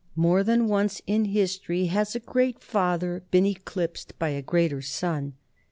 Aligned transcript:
More 0.15 0.41
than 0.43 0.67
once 0.67 0.99
in 1.05 1.25
history 1.25 1.85
has 1.85 2.15
a 2.15 2.19
great 2.19 2.59
father 2.63 3.21
been 3.29 3.45
eclipsed 3.45 4.17
by 4.17 4.29
a 4.29 4.41
greater 4.41 4.81
son. 4.81 5.33